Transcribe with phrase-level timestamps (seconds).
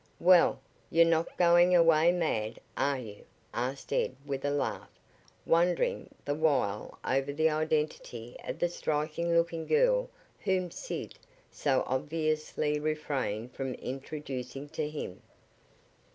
[0.19, 0.59] "Well,
[0.89, 4.89] you're not going away mad, are you?" asked Ed with a laugh,
[5.45, 10.09] wondering the while over the identity of the striking looking girl
[10.39, 11.13] whom Sid
[11.51, 15.21] so obviously refrained from introducing to him.